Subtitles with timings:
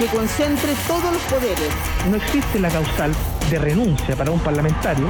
[0.00, 1.68] que concentre todos los poderes.
[2.08, 3.12] No existe la causal
[3.50, 5.06] de renuncia para un parlamentario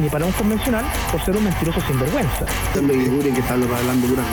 [0.00, 2.44] ni para un convencional por ser un mentiroso sinvergüenza.
[2.74, 4.26] De Guigure que está hablando puras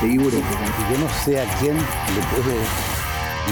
[0.00, 0.38] Sí, de.
[0.38, 2.56] Yo no sé a quién le puede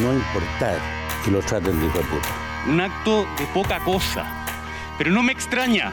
[0.01, 0.79] no importar
[1.23, 2.29] que lo traten de hijo de puta.
[2.67, 4.25] Un acto de poca cosa.
[4.97, 5.93] Pero no me extraña,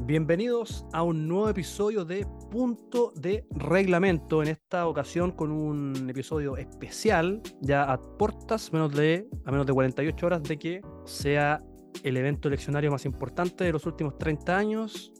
[0.00, 4.42] Bienvenidos a un nuevo episodio de Punto de Reglamento.
[4.42, 9.72] En esta ocasión con un episodio especial, ya a puertas menos de, a menos de
[9.72, 11.62] 48 horas de que sea
[12.02, 15.12] el evento eleccionario más importante de los últimos 30 años,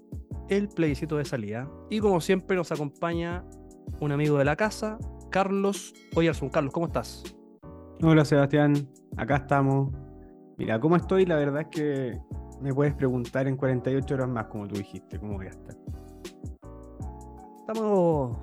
[0.50, 1.70] el plebiscito de salida.
[1.88, 3.44] Y como siempre nos acompaña
[4.00, 4.98] un amigo de la casa,
[5.30, 6.50] Carlos Oyerson.
[6.50, 7.22] Carlos, ¿cómo estás?
[8.02, 9.94] Hola Sebastián, acá estamos.
[10.58, 11.24] Mira, ¿cómo estoy?
[11.26, 12.18] La verdad es que
[12.60, 15.76] me puedes preguntar en 48 horas más, como tú dijiste, cómo voy a estar.
[17.60, 18.36] Estamos.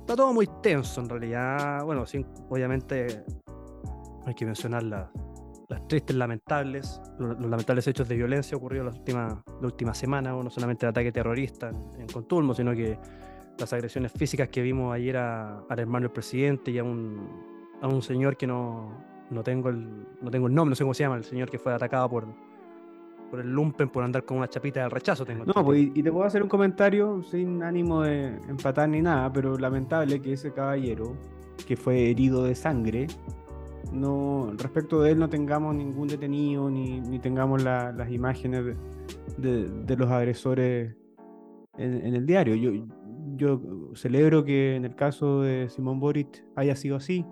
[0.00, 1.84] Está todo muy tenso en realidad.
[1.84, 3.24] Bueno, sin, obviamente
[4.24, 5.08] hay que mencionar las
[5.88, 10.86] tristes, lamentables, los, lamentables hechos de violencia ocurridos la última, la última semana, no solamente
[10.86, 12.98] el ataque terrorista en, Conturmo, sino que
[13.58, 18.00] las agresiones físicas que vimos ayer al hermano del presidente y a un, a un
[18.02, 18.90] señor que no,
[19.30, 21.58] no, tengo el, no tengo el nombre, no sé cómo se llama, el señor que
[21.58, 22.26] fue atacado por,
[23.30, 25.24] por el lumpen, por andar con una chapita del rechazo.
[25.24, 29.32] Tengo no, pues, y te puedo hacer un comentario sin ánimo de empatar ni nada,
[29.32, 31.16] pero lamentable que ese caballero,
[31.66, 33.06] que fue herido de sangre,
[33.92, 38.76] no respecto de él no tengamos ningún detenido ni, ni tengamos las imágenes
[39.36, 40.94] de, de, los agresores
[41.76, 42.54] en, el diario.
[42.54, 42.86] Yo,
[43.36, 43.60] yo
[43.94, 47.24] celebro que en el caso de Simón Boric haya sido así,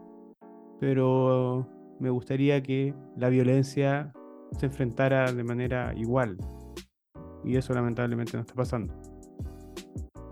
[0.81, 1.69] pero
[2.01, 4.13] me gustaría que la violencia
[4.59, 6.37] se enfrentara de manera igual.
[7.45, 8.95] Y eso lamentablemente no está pasando.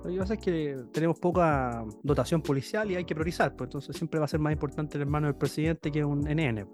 [0.05, 3.97] Lo que pasa es que tenemos poca dotación policial y hay que priorizar, pues entonces
[3.97, 6.69] siempre va a ser más importante el hermano del presidente que un NN.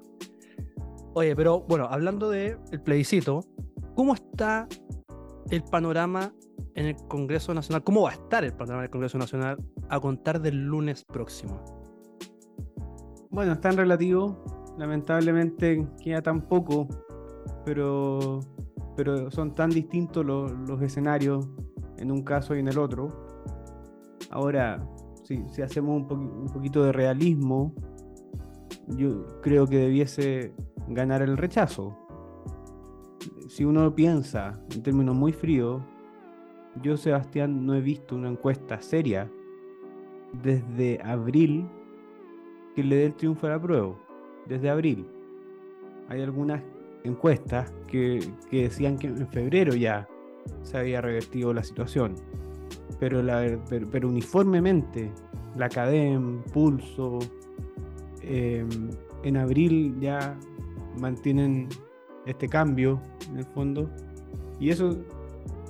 [1.15, 3.41] Oye, pero bueno, hablando del el plebiscito,
[3.95, 4.67] ¿cómo está
[5.51, 6.33] el panorama
[6.75, 7.85] en el Congreso Nacional?
[7.85, 9.59] ¿Cómo va a estar el panorama del Congreso Nacional
[9.89, 11.61] a contar del lunes próximo?
[13.31, 14.45] Bueno, está en relativo.
[14.77, 16.89] Lamentablemente queda tan poco
[17.65, 18.41] pero,
[18.97, 21.49] pero son tan distintos los, escenarios
[21.99, 23.09] en un caso y en el otro.
[24.31, 24.87] Ahora,
[25.25, 27.75] si, si hacemos un, un, poquito de realismo,
[28.89, 30.55] yo creo que debiese
[30.89, 31.97] ganar el rechazo.
[33.49, 35.83] Si uno piensa en términos muy fríos,
[36.83, 39.31] yo, Sebastián, no he visto una encuesta seria
[40.43, 41.69] desde abril
[42.75, 43.95] que le dé el triunfo a la prueba.
[44.47, 45.07] Desde abril.
[46.09, 46.63] Hay algunas
[47.05, 50.09] encuestas que, decían que en febrero ya
[50.63, 52.15] se había revertido la situación.
[52.99, 55.11] Pero, la, pero, uniformemente,
[55.57, 57.19] la CADEM, Pulso,
[58.23, 58.69] em,
[59.23, 60.39] en abril ya
[60.99, 61.69] mantienen
[62.27, 63.01] este cambio
[63.31, 63.91] en el fondo.
[64.59, 64.99] Y eso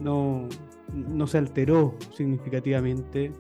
[0.01, 0.49] no,
[0.93, 3.33] no se alteró significativamente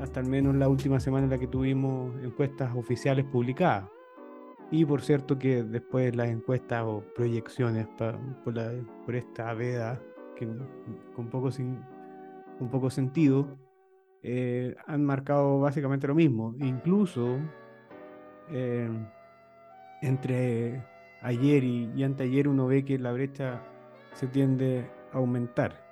[0.00, 3.88] hasta al menos la última semana en la que tuvimos encuestas oficiales publicadas.
[4.70, 7.86] Y por cierto que después las encuestas o proyecciones
[8.44, 10.00] por, esta veda,
[10.36, 10.46] que
[11.14, 11.78] con poco, sin,
[12.58, 13.56] con poco sentido,
[14.22, 16.54] eh, han marcado básicamente lo mismo.
[16.58, 17.38] Incluso
[18.50, 18.90] eh,
[20.02, 20.84] entre
[21.22, 23.62] ayer y, y, anteayer uno ve que la brecha
[24.12, 25.82] se tiende a aumentar.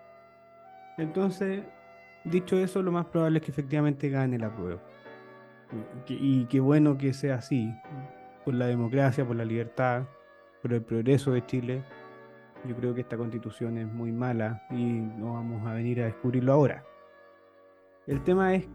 [0.99, 1.65] Entonces,
[2.25, 4.83] dicho eso, lo más probable es que efectivamente gane la prueba.
[6.09, 7.75] Y, y qué bueno que sea así
[8.47, 10.05] por la democracia, por la libertad,
[10.63, 11.83] por el progreso de Chile.
[12.65, 16.53] Yo creo que esta constitución es muy mala y no vamos a venir a descubrirlo
[16.53, 16.85] ahora.
[18.07, 18.69] El tema es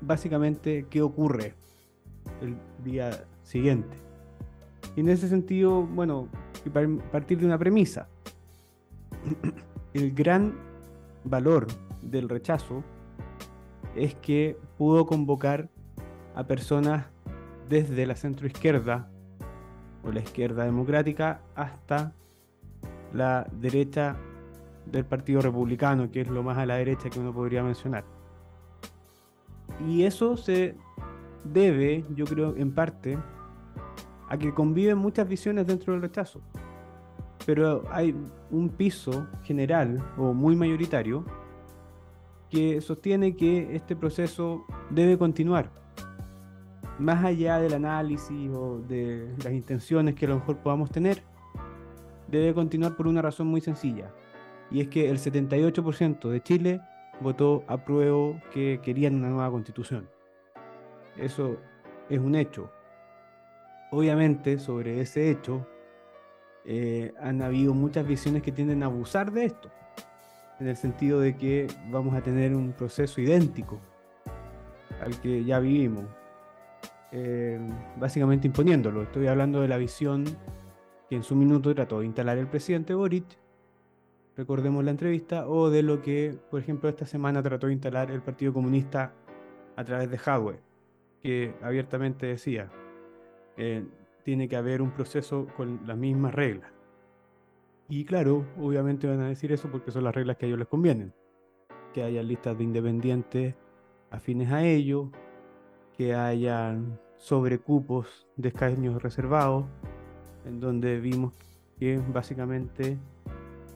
[0.00, 1.54] básicamente qué ocurre
[2.40, 3.96] el día siguiente.
[4.94, 6.28] Y en ese sentido, bueno,
[7.10, 8.08] partir de una premisa.
[9.94, 10.54] el gran
[11.24, 11.66] valor
[12.02, 12.84] del rechazo
[13.96, 15.68] es que pudo convocar
[16.36, 17.06] a personas
[17.68, 19.10] desde la centroizquierda
[20.04, 22.12] o la izquierda democrática hasta
[23.12, 24.16] la derecha
[24.86, 28.04] del Partido Republicano, que es lo más a la derecha que uno podría mencionar.
[29.86, 30.76] Y eso se
[31.44, 33.18] debe, yo creo, en parte,
[34.28, 36.40] a que conviven muchas visiones dentro del rechazo.
[37.46, 38.14] Pero hay
[38.50, 41.24] un piso general o muy mayoritario
[42.50, 45.70] que sostiene que este proceso debe continuar.
[46.98, 51.22] Más allá del análisis o de las intenciones que a lo mejor podamos tener,
[52.26, 54.12] debe continuar por una razón muy sencilla.
[54.70, 56.80] Y es que el 78% de Chile
[57.20, 60.08] votó a prueba que querían una nueva constitución.
[61.16, 61.56] Eso
[62.08, 62.70] es un hecho.
[63.90, 65.66] Obviamente, sobre ese hecho,
[66.64, 69.70] eh, han habido muchas visiones que tienden a abusar de esto
[70.60, 73.78] en el sentido de que vamos a tener un proceso idéntico
[75.00, 76.04] al que ya vivimos,
[77.12, 77.58] eh,
[77.96, 79.02] básicamente imponiéndolo.
[79.02, 80.24] Estoy hablando de la visión
[81.08, 83.24] que en su minuto trató de instalar el presidente Boric,
[84.36, 88.22] recordemos la entrevista, o de lo que, por ejemplo, esta semana trató de instalar el
[88.22, 89.12] Partido Comunista
[89.76, 90.60] a través de Hadwe,
[91.22, 92.70] que abiertamente decía,
[94.22, 96.70] tiene que haber un proceso con las mismas reglas.
[97.88, 100.68] Y claro, obviamente van a decir eso porque son las reglas que a ellos les
[100.68, 101.14] convienen.
[101.94, 103.54] Que haya listas de independientes
[104.10, 105.08] afines a ellos,
[105.98, 106.78] que haya
[107.16, 109.66] sobrecupos de escaños reservados,
[110.46, 111.32] en donde vimos
[111.78, 112.96] que básicamente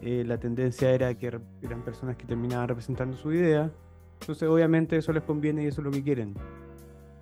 [0.00, 3.72] eh, la tendencia era que eran personas que terminaban representando su idea.
[4.20, 6.34] Entonces obviamente eso les conviene y eso es lo que quieren.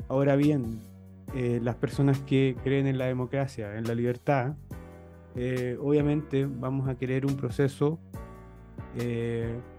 [0.09, 0.81] Ahora bien,
[1.35, 4.55] eh, las personas que creen en la democracia, en la libertad,
[5.35, 7.99] eh, obviamente vamos a querer un proceso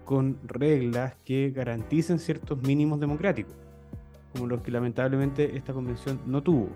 [0.06, 3.54] con reglas que garanticen ciertos mínimos democráticos,
[4.32, 6.68] como los que lamentablemente esta convención no tuvo.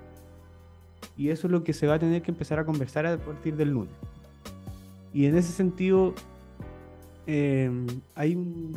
[1.17, 3.57] Y eso es lo que se va a tener que empezar a conversar a partir
[3.57, 3.95] del lunes.
[5.13, 6.15] Y en ese sentido,
[7.27, 7.71] eh,
[8.15, 8.73] hay,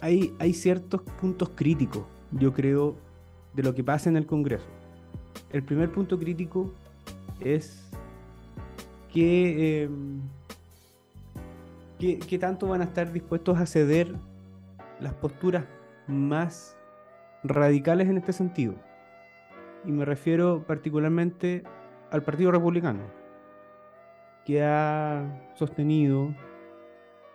[0.00, 2.94] hay, hay ciertos puntos críticos, yo creo,
[3.54, 4.66] de lo que pasa en el Congreso.
[5.50, 6.72] El primer punto crítico
[7.40, 7.82] es
[9.12, 9.88] que,
[11.98, 14.14] que, tanto van a estar dispuestos a ceder
[15.00, 15.64] las posturas
[16.06, 16.76] más
[17.42, 18.74] radicales en este sentido.
[19.84, 21.62] Y me refiero particularmente
[22.10, 23.02] al Partido Republicano,
[24.44, 26.34] que ha sostenido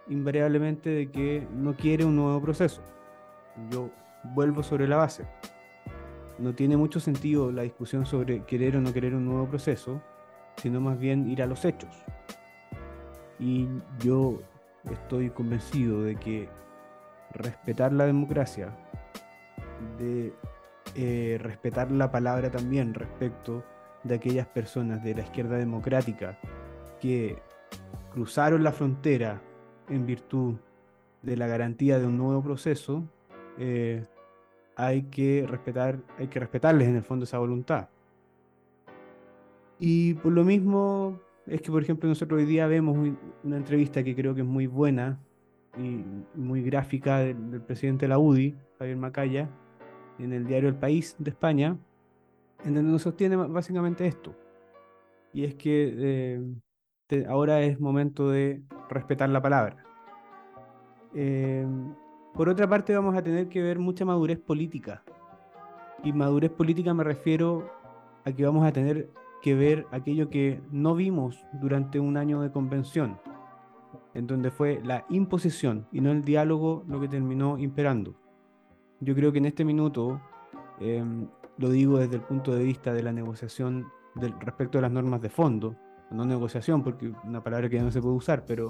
[0.08, 2.82] invariablemente de que no quiere un nuevo proceso.
[3.70, 3.90] Yo
[4.36, 5.26] vuelvo sobre la base
[6.42, 10.02] no tiene mucho sentido la discusión sobre querer o no querer un nuevo proceso,
[10.58, 11.96] sino más bien ir a los hechos.
[13.40, 13.68] Y
[14.00, 14.42] yo
[14.92, 16.50] estoy convencido de que
[17.34, 18.76] respetar la democracia,
[19.98, 20.34] de
[20.96, 23.64] eh, respetar la palabra también respecto
[24.04, 26.38] de aquellas personas de la izquierda democrática
[27.00, 27.38] que
[28.12, 29.42] cruzaron la frontera
[29.90, 30.56] en virtud
[31.22, 33.04] de la garantía de un nuevo proceso,
[33.58, 34.06] eh,
[34.76, 37.90] hay que respetar, hay que respetarles en el fondo esa voluntad.
[39.80, 42.98] Y por lo mismo es que, por ejemplo, nosotros hoy día vemos
[43.44, 45.20] una entrevista que creo que es muy buena
[45.78, 46.04] y
[46.36, 49.50] muy gráfica del, presidente de la UDI, Javier Macaya,
[50.20, 51.78] en el diario El País de España,
[52.64, 54.36] en donde nos sostiene básicamente esto.
[55.34, 56.36] Y es que
[57.10, 59.78] eh, ahora es momento de respetar la palabra.
[61.14, 61.66] Eh,
[62.34, 65.04] por otra parte, vamos a tener que ver mucha madurez política.
[66.04, 67.70] Y madurez política me refiero
[68.26, 69.10] a que vamos a tener
[69.42, 73.20] que ver aquello que no vimos durante un año de convención,
[74.14, 78.16] en donde fue la imposición y no el diálogo lo que terminó imperando.
[79.00, 80.22] Yo creo que en este minuto,
[80.80, 84.92] em, lo digo desde el punto de vista de la negociación del, respecto a las
[84.92, 85.76] normas de fondo,
[86.12, 88.68] no negociación porque una palabra que ya no se puede usar, pero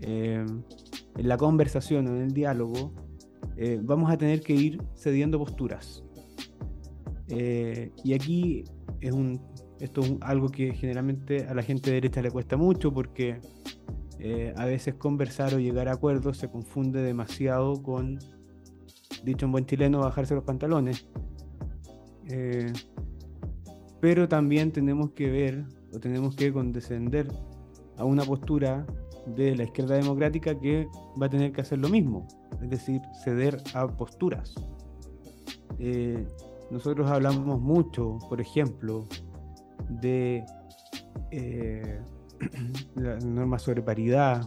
[0.00, 0.62] em,
[1.16, 2.92] en la conversación, en el diálogo,
[3.56, 6.04] eh, vamos a tener que ir cediendo posturas.
[7.28, 8.64] Eh, y aquí
[9.00, 9.40] es un,
[9.80, 13.40] esto es algo que generalmente a la gente de derecha le cuesta mucho porque
[14.24, 18.18] eh, a veces conversar o llegar a acuerdos se confunde demasiado con,
[19.24, 21.06] dicho en buen chileno, bajarse los pantalones.
[24.00, 25.64] pero también tenemos que ver
[25.94, 27.28] o tenemos que condescender
[27.98, 28.86] a una postura
[29.26, 30.88] de la izquierda democrática que
[31.20, 32.26] va a tener que hacer lo mismo,
[32.62, 34.54] es decir, ceder a posturas.
[35.78, 36.26] Eh,
[36.70, 39.04] nosotros hablamos mucho, por ejemplo,
[39.88, 40.44] de,
[41.30, 42.00] eh,
[42.96, 44.46] la norma sobre paridad,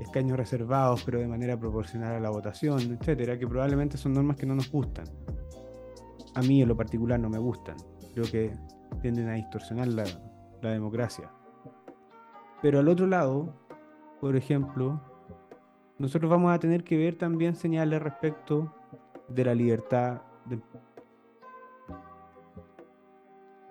[0.00, 4.46] escaños reservados pero de manera proporcional a la votación, etcétera, que probablemente son normas que
[4.46, 5.04] no nos gustan.
[6.34, 7.76] A mí en lo particular no me gustan.
[8.14, 8.52] Creo que
[9.02, 10.04] tienden a distorsionar la,
[10.62, 11.30] la democracia.
[12.62, 13.54] Pero al otro lado,
[14.20, 15.00] por ejemplo,
[15.98, 18.74] nosotros vamos a tener que ver también señales respecto
[19.28, 20.60] de la libertad de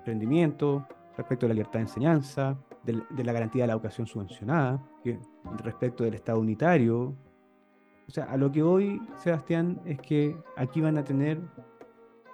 [0.05, 2.57] rendimiento, respecto de la libertad de enseñanza,
[2.93, 5.19] de, la garantía de la educación subvencionada, que,
[5.63, 7.15] respecto del Estado unitario.
[8.07, 11.39] O sea, a lo que hoy, Sebastián, es que aquí van a tener,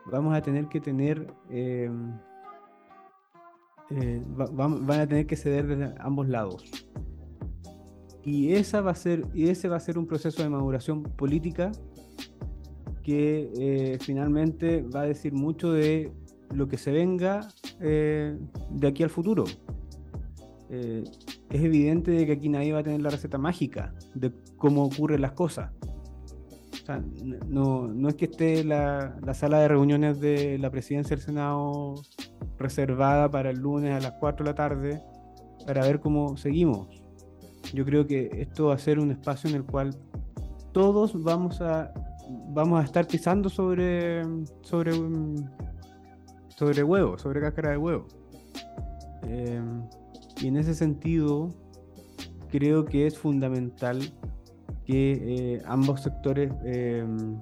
[0.06, 1.90] vamos a tener que tener, eh,
[3.90, 6.64] eh, van a tener que ceder de ambos lados.
[8.24, 11.72] Y, esa va a ser, y ese va a ser un proceso de maduración política
[13.04, 16.12] que eh, finalmente va a decir mucho de
[16.52, 17.48] lo que se venga
[17.80, 19.44] de aquí al futuro.
[20.70, 21.04] Eh,
[21.50, 25.22] es evidente de que aquí nadie va a tener la receta mágica de cómo ocurren
[25.22, 25.72] las cosas.
[27.48, 31.96] no, no, es que esté la, la, sala de reuniones de la presidencia del Senado
[32.58, 35.02] reservada para el lunes a las 4 de la tarde
[35.66, 36.88] para ver cómo seguimos.
[37.74, 39.96] Yo creo que esto va a ser un espacio en el cual
[40.72, 41.94] todos vamos a,
[42.50, 44.24] vamos a estar pisando sobre,
[44.62, 44.92] sobre,
[46.50, 48.08] sobre huevo, sobre cáscara de huevo.
[49.24, 49.62] Eh,
[50.42, 51.50] y en ese sentido,
[52.50, 54.00] creo que es fundamental
[54.86, 57.40] que eh, ambos sectores, em,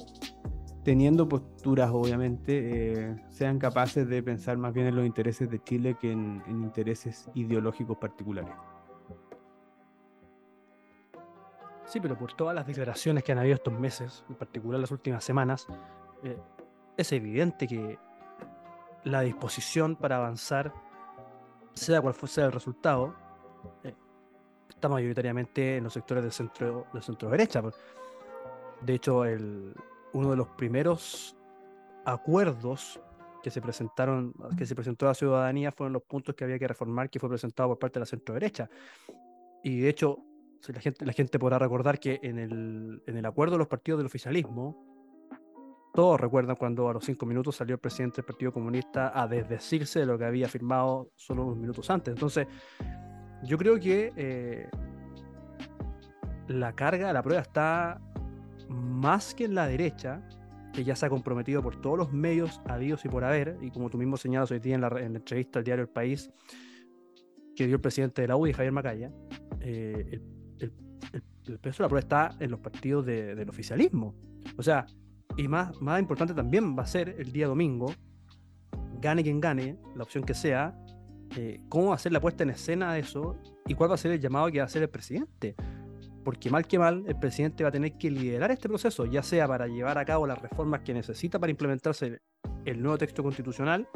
[0.84, 5.98] teniendo posturas obviamente, eh, sean capaces de pensar más bien en los intereses de Chile
[6.00, 8.54] que en, intereses ideológicos particulares.
[11.86, 15.24] Sí, pero por todas las declaraciones que han habido estos meses, en particular las últimas
[15.24, 15.68] semanas,
[16.24, 16.38] eh,
[16.98, 18.00] es evidente que
[19.04, 20.74] la disposición para avanzar
[21.74, 23.16] sea cual fuese el resultado,
[23.84, 23.94] eh,
[24.70, 27.62] está mayoritariamente en los sectores del centro, de centro derecha.
[28.82, 29.74] De hecho, el,
[30.14, 31.36] uno de los primeros
[32.06, 33.00] acuerdos
[33.42, 36.68] que se presentaron, que se presentó a la ciudadanía fueron los puntos que había que
[36.68, 38.70] reformar, que fue presentado por parte de la centro derecha.
[39.64, 40.20] Y de hecho,
[40.68, 44.00] la gente, la gente podrá recordar que en el, en el acuerdo de los partidos
[44.00, 44.93] del oficialismo,
[45.94, 50.00] todos recuerdan cuando a los cinco minutos salió el presidente del Partido Comunista a desdecirse
[50.00, 52.16] de lo que había firmado solo unos minutos antes.
[52.16, 52.48] Entonces,
[53.44, 54.68] yo creo que eh,
[56.48, 58.02] la carga, la prueba está
[58.70, 60.28] más que en la derecha,
[60.74, 63.92] que ya se ha comprometido por todos los medios habidos y por haber, y como
[63.92, 66.32] tú mismo señalas hoy día en la, entrevista al diario El País
[67.56, 69.12] que dio el presidente de la UDI, Javier Macaya,
[69.62, 70.20] eh,
[70.60, 74.16] el, peso de la prueba está en los partidos del oficialismo.
[74.58, 74.88] O sea,
[75.38, 77.94] y más, más importante también va a ser el día domingo,
[79.02, 80.76] gane quien gane, la opción que sea,
[81.36, 83.38] eh, cómo va a ser la puesta en escena de eso
[83.68, 85.56] y cuál va a ser el llamado que va a hacer el presidente.
[86.24, 89.48] Porque mal que mal, el presidente va a tener que liderar este proceso, ya sea
[89.48, 92.22] para llevar a cabo las reformas que necesita para implementarse
[92.66, 93.88] el nuevo texto constitucional,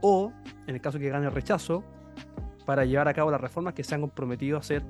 [0.00, 0.32] o,
[0.66, 1.82] en el caso que gane el rechazo,
[2.64, 4.84] para llevar a cabo las reformas que se han comprometido a hacer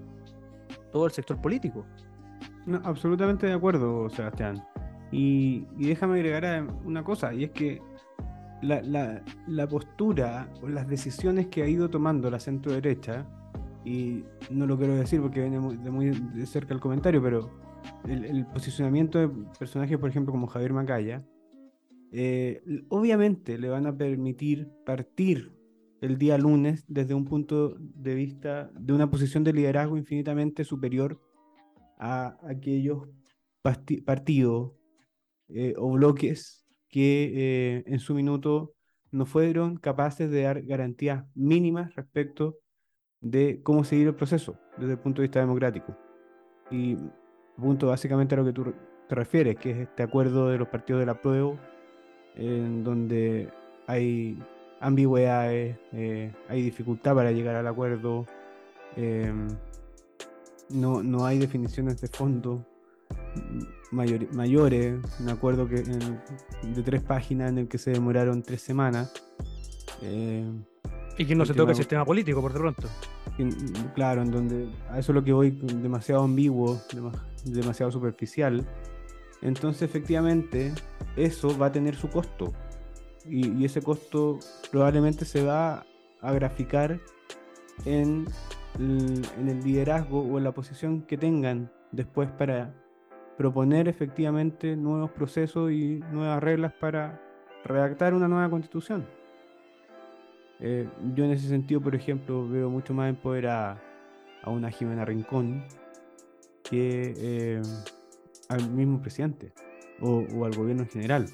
[0.92, 1.86] todo el sector político.
[2.66, 4.62] No, absolutamente de acuerdo, Sebastián.
[5.12, 7.80] Y, déjame agregar una cosa, y es que
[8.62, 13.26] la, postura o las decisiones que ha ido tomando la centro derecha,
[13.84, 17.50] y no lo quiero decir porque viene de muy de cerca el comentario, pero
[18.08, 21.24] el, posicionamiento de personajes, por ejemplo, como Javier Macaya,
[22.12, 25.52] eh, obviamente le van a permitir partir
[26.00, 31.20] el día lunes desde un punto de vista de una posición de liderazgo infinitamente superior
[31.98, 33.08] a aquellos
[33.62, 34.72] partidos
[35.48, 38.74] eh, o bloques que eh, en su minuto
[39.10, 42.58] no fueron capaces de dar garantías mínimas respecto
[43.20, 45.96] de cómo seguir el proceso desde el punto de vista democrático.
[46.70, 46.96] Y
[47.56, 48.74] punto básicamente a lo que tú
[49.08, 51.56] te refieres, que es este acuerdo de los partidos de la prueba,
[52.34, 53.48] en donde
[53.86, 54.38] hay
[54.80, 58.26] ambigüedades, eh, hay dificultad para llegar al acuerdo,
[60.70, 62.64] no, no hay definiciones de fondo
[63.90, 64.98] mayores.
[65.20, 69.12] Me acuerdo que de tres páginas en el que se demoraron tres semanas.
[70.02, 70.50] Eh,
[71.18, 72.88] y que no se toca el sistema político, por de pronto.
[73.94, 76.80] claro, en donde a eso es lo que voy demasiado ambiguo,
[77.44, 78.66] demasiado superficial.
[79.42, 80.72] Entonces, efectivamente,
[81.16, 82.52] eso va a tener su costo.
[83.28, 84.38] Y, ese costo
[84.70, 85.84] probablemente se va
[86.20, 87.00] a graficar
[87.84, 88.26] en
[88.78, 92.74] en el liderazgo o en la posición que tengan después para
[93.36, 97.20] proponer efectivamente nuevos procesos y nuevas reglas para
[97.64, 99.06] redactar una nueva constitución.
[100.60, 103.82] Eh, yo en ese sentido, por ejemplo, veo mucho más empoderada
[104.42, 105.64] a una Jimena Rincón
[106.62, 107.62] que eh,
[108.48, 109.52] al mismo presidente
[110.00, 111.26] o, al gobierno en general.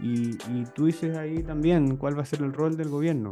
[0.00, 3.30] Y, y, tú dices ahí también cuál va a ser el rol del gobierno.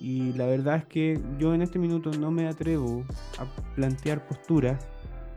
[0.00, 3.04] Y la verdad es que yo en este minuto no me atrevo
[3.38, 4.84] a plantear posturas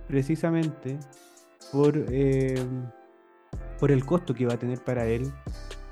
[0.08, 0.98] precisamente
[1.76, 2.56] por, eh,
[3.78, 5.34] por el costo que va a tener para él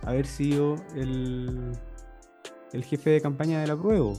[0.04, 1.74] haber sido el,
[2.72, 4.13] el jefe de campaña del apruebo.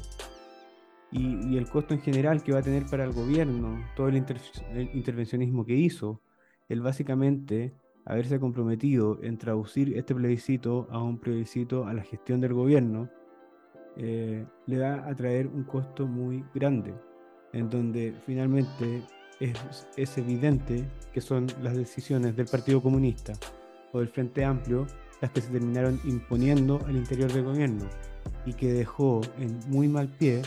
[1.11, 4.17] Y, y, el costo en general que va a tener para el gobierno, todo el,
[4.17, 4.41] inter,
[4.73, 6.21] el intervencionismo que hizo,
[6.69, 7.73] el básicamente
[8.05, 13.09] haberse comprometido en traducir este plebiscito a un plebiscito a la gestión del gobierno,
[13.97, 16.95] eh, le va a traer un costo muy grande,
[17.55, 19.05] en donde finalmente
[19.41, 23.33] es, es, evidente que son las decisiones del Partido Comunista
[23.93, 24.87] o del Frente Amplio
[25.21, 27.87] las que se terminaron imponiendo al interior del gobierno
[28.45, 30.43] y que dejó en muy mal pie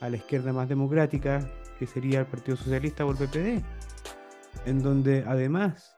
[0.00, 3.64] a la izquierda más democrática, que sería el Partido Socialista o el PPD,
[4.66, 5.96] en donde además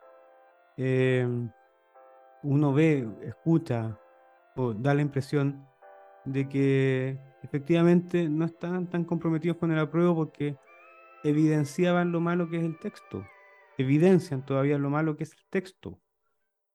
[0.77, 1.27] eh,
[2.43, 3.99] uno ve, escucha
[4.57, 5.67] o da la impresión
[6.25, 10.57] de que efectivamente no estaban tan comprometidos con el apruebo porque
[11.25, 13.27] evidenciaban lo malo que es el texto,
[13.77, 16.01] evidencian todavía lo malo que es el texto,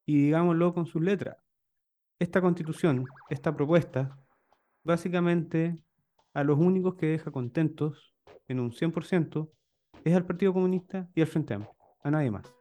[0.05, 1.38] y digámoslo con sus letras.
[2.19, 4.17] Esta constitución, esta propuesta,
[4.83, 5.75] básicamente
[6.33, 8.13] a los únicos que deja contentos
[8.47, 9.50] en un 100%
[10.03, 12.53] es al Partido Comunista y al Frente Amplio, a nadie más.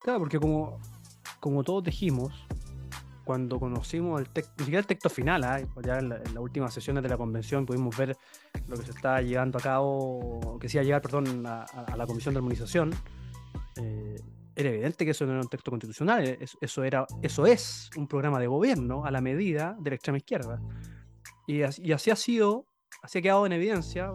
[0.00, 0.78] Claro, porque como,
[1.40, 2.46] como todos dijimos,
[3.24, 5.66] cuando conocimos el texto, ni siquiera el texto final, ¿eh?
[5.84, 8.16] ya en, la, en, las últimas sesiones de la convención pudimos ver
[8.68, 12.06] lo que se está llevando a cabo, que se iba a llegar, perdón, a, la
[12.06, 12.94] comisión de armonización.
[13.76, 14.20] Eh,
[14.54, 18.08] era evidente que eso no era un texto constitucional, eso, eso, era, eso es un
[18.08, 20.60] programa de gobierno a la medida de la extrema izquierda.
[21.46, 22.66] Y así, ha sido,
[23.02, 24.12] así ha quedado en evidencia,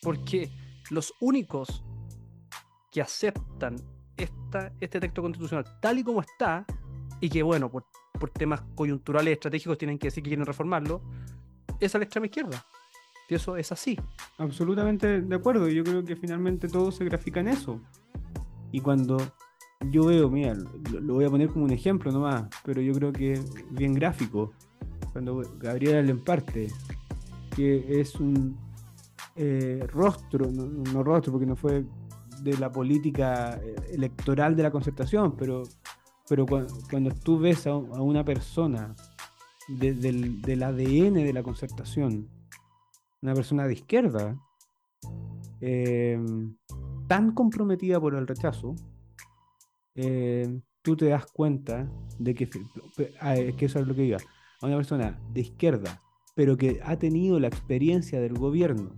[0.00, 0.50] porque
[0.90, 1.84] los únicos
[2.90, 3.76] que aceptan
[4.16, 6.64] esta, este texto constitucional tal y como está,
[7.20, 7.84] y que, bueno, por,
[8.18, 11.02] por temas coyunturales estratégicos tienen que decir que quieren reformarlo,
[11.80, 12.64] es a la extrema izquierda.
[13.28, 13.98] Y eso es así.
[14.38, 15.68] Absolutamente de acuerdo.
[15.68, 17.80] Yo creo que finalmente todo se grafica en eso.
[18.72, 19.18] Y cuando
[19.90, 23.12] yo veo, mira, lo, lo voy a poner como un ejemplo nomás, pero yo creo
[23.12, 24.52] que bien gráfico.
[25.12, 26.68] Cuando Gabriela Lemparte,
[27.54, 28.56] que es un
[29.36, 31.84] eh, rostro, no, no rostro porque no fue
[32.42, 35.64] de la política eh, electoral de la concertación, pero
[36.28, 38.94] pero cuando, cuando tú ves a, a una persona
[39.68, 42.28] de, del, del, ADN de la concertación,
[43.22, 44.36] una persona de izquierda,
[45.60, 46.18] eh,
[47.08, 48.74] tan comprometida por el rechazo,
[49.94, 54.18] eh, tú te das cuenta de que, que eso es lo que iba,
[54.60, 56.00] a una persona de izquierda,
[56.34, 58.94] pero que ha tenido la experiencia del gobierno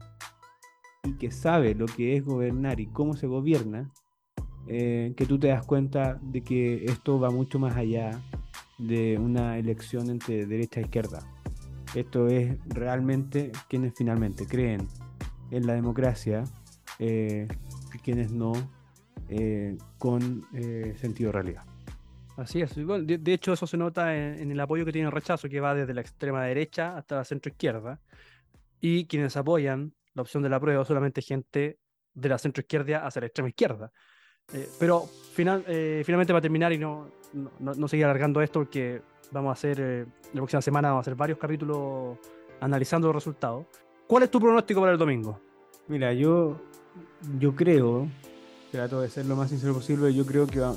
[1.04, 3.90] y que sabe lo que es gobernar y cómo se gobierna,
[4.66, 8.20] eh, que tú te das cuenta de que esto va mucho más allá
[8.78, 11.20] de una elección entre derecha e izquierda.
[11.94, 14.86] Esto es realmente quienes finalmente creen
[15.50, 16.44] en la democracia
[16.98, 17.48] eh,
[17.92, 18.52] y quienes no
[19.28, 21.64] eh, con eh, sentido de realidad.
[22.36, 22.74] Así es.
[22.74, 25.74] De, hecho, eso se nota en, en, el apoyo que tiene el rechazo, que va
[25.74, 28.00] desde la extrema derecha hasta la centro izquierda.
[28.80, 31.78] Y quienes apoyan la opción de la prueba solamente gente
[32.14, 33.92] de la centro izquierda hacia la extrema izquierda.
[34.52, 39.00] Eh, pero final, eh, finalmente para terminar y no, no, no, seguir alargando esto porque
[39.30, 42.18] vamos a hacer, eh, la próxima semana vamos a hacer varios capítulos
[42.60, 43.66] analizando los resultados.
[44.06, 45.38] ¿Cuál es tu pronóstico para el domingo?
[45.88, 46.56] Mira, yo,
[47.38, 48.08] yo creo,
[48.70, 50.74] trato de ser lo más sincero posible, yo creo que va,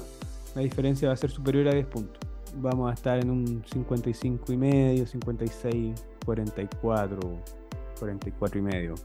[0.55, 2.19] la diferencia va a ser superior a 10 puntos.
[2.55, 7.19] Vamos a estar en un 55 y medio, 56, 44,
[7.99, 8.95] 44 y medio.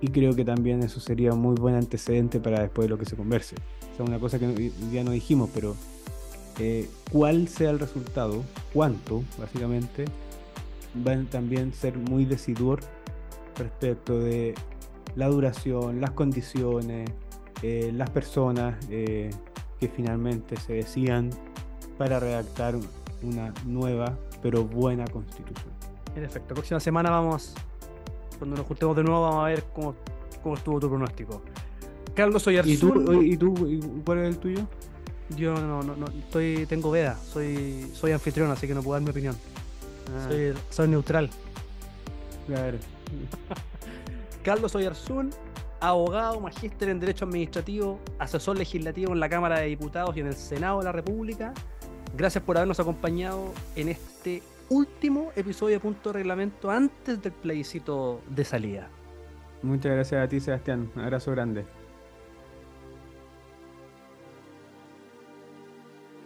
[0.00, 3.04] Y creo que también eso sería un muy buen antecedente para después de lo que
[3.04, 3.56] se converse.
[3.98, 5.74] Sea, una cosa que día no dijimos, pero
[6.60, 10.04] eh, cuál sea el resultado, cuánto, básicamente,
[11.04, 12.78] va a también ser muy decidor
[13.56, 14.54] respecto de
[15.16, 17.10] la duración, las condiciones,
[17.62, 19.30] eh, las personas eh,
[19.80, 21.30] que finalmente se decían
[21.98, 22.76] para redactar
[23.24, 25.72] una nueva pero buena constitución.
[26.14, 27.52] En efecto, próxima semana vamos
[28.38, 29.96] cuando nos juntemos de nuevo vamos a ver cómo,
[30.40, 31.42] cómo estuvo tu pronóstico.
[32.18, 32.72] Carlos Oyarzún.
[32.72, 34.66] ¿Y tú, ¿Y tú y cuál es el tuyo?
[35.36, 39.02] Yo no, no, no estoy, tengo veda, soy, soy anfitrión, así que no puedo dar
[39.02, 39.36] mi opinión.
[40.08, 40.26] Ah.
[40.28, 41.30] Soy, soy, neutral.
[42.48, 42.78] Claro.
[44.42, 45.30] Carlos Oyarzún,
[45.78, 50.34] abogado, magíster en Derecho Administrativo, asesor legislativo en la Cámara de Diputados y en el
[50.34, 51.54] Senado de la República.
[52.16, 58.22] Gracias por habernos acompañado en este último episodio de Punto de Reglamento antes del plebiscito
[58.28, 58.88] de salida.
[59.62, 60.90] Muchas gracias a ti, Sebastián.
[60.96, 61.77] Un abrazo grande.